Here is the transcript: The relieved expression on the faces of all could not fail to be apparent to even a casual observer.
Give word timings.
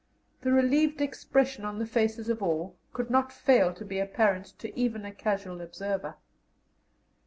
The 0.41 0.51
relieved 0.51 0.99
expression 0.99 1.63
on 1.63 1.77
the 1.77 1.85
faces 1.85 2.27
of 2.27 2.41
all 2.41 2.75
could 2.91 3.11
not 3.11 3.31
fail 3.31 3.71
to 3.75 3.85
be 3.85 3.99
apparent 3.99 4.47
to 4.57 4.75
even 4.75 5.05
a 5.05 5.13
casual 5.13 5.61
observer. 5.61 6.15